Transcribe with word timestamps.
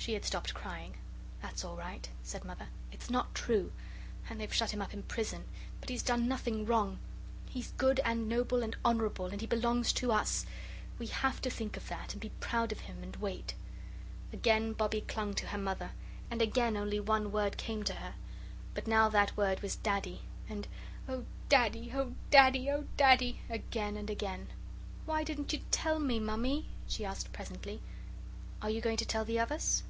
She 0.00 0.14
had 0.14 0.24
stopped 0.24 0.54
crying. 0.54 0.96
"That's 1.42 1.62
all 1.62 1.76
right," 1.76 2.08
said 2.22 2.42
Mother. 2.42 2.68
"It's 2.90 3.10
not 3.10 3.34
true. 3.34 3.70
And 4.30 4.40
they've 4.40 4.52
shut 4.52 4.70
him 4.70 4.80
up 4.80 4.94
in 4.94 5.02
prison, 5.02 5.44
but 5.78 5.90
he's 5.90 6.02
done 6.02 6.26
nothing 6.26 6.64
wrong. 6.64 6.98
He's 7.44 7.72
good 7.72 8.00
and 8.02 8.26
noble 8.26 8.62
and 8.62 8.74
honourable, 8.82 9.26
and 9.26 9.42
he 9.42 9.46
belongs 9.46 9.92
to 9.92 10.10
us. 10.10 10.46
We 10.98 11.08
have 11.08 11.42
to 11.42 11.50
think 11.50 11.76
of 11.76 11.88
that, 11.88 12.12
and 12.14 12.20
be 12.20 12.30
proud 12.40 12.72
of 12.72 12.80
him, 12.80 13.02
and 13.02 13.14
wait." 13.16 13.52
Again 14.32 14.72
Bobbie 14.72 15.02
clung 15.02 15.34
to 15.34 15.48
her 15.48 15.58
Mother, 15.58 15.90
and 16.30 16.40
again 16.40 16.78
only 16.78 16.98
one 16.98 17.30
word 17.30 17.58
came 17.58 17.84
to 17.84 17.94
her, 17.96 18.14
but 18.72 18.86
now 18.86 19.10
that 19.10 19.36
word 19.36 19.60
was 19.60 19.76
"Daddy," 19.76 20.22
and 20.48 20.66
"Oh, 21.10 21.26
Daddy, 21.50 21.92
oh, 21.94 22.14
Daddy, 22.30 22.70
oh, 22.70 22.86
Daddy!" 22.96 23.42
again 23.50 23.98
and 23.98 24.08
again. 24.08 24.48
"Why 25.04 25.24
didn't 25.24 25.52
you 25.52 25.60
tell 25.70 25.98
me, 25.98 26.18
Mammy?" 26.18 26.70
she 26.88 27.04
asked 27.04 27.34
presently. 27.34 27.82
"Are 28.62 28.70
you 28.70 28.80
going 28.80 28.96
to 28.96 29.04
tell 29.06 29.26
the 29.26 29.38
others?" 29.38 29.82